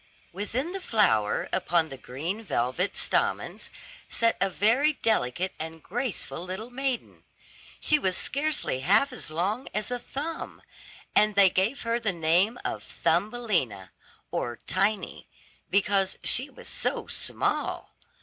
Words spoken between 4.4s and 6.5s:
a very delicate and graceful